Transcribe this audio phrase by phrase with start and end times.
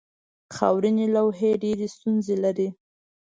[0.55, 2.67] خاورینې لوحې ډېرې ستونزې لري.